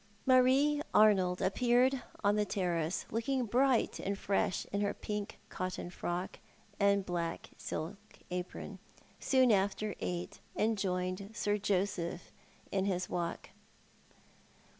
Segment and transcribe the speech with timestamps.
[0.25, 6.39] Marie Arnold appeared on the terrace, looking bright and fresh in her pink cotton frock
[6.79, 8.79] and black silk apron,
[9.19, 12.31] soon after eight, and joined Sir Joseph
[12.71, 13.51] in his walk.